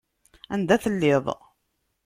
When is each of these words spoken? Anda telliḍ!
Anda 0.53 0.75
telliḍ! 0.83 1.25